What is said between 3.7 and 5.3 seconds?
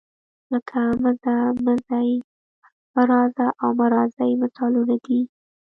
مه راځئ مثالونه دي.